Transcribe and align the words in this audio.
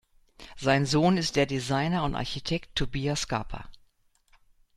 Sein 0.57 0.87
Sohn 0.87 1.15
ist 1.17 1.35
der 1.35 1.45
Designer 1.45 2.03
und 2.05 2.15
Architekt 2.15 2.75
Tobia 2.75 3.15
Scarpa. 3.15 3.69